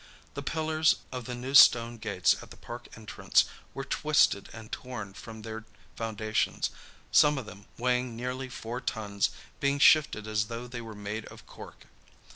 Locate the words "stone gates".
1.53-2.35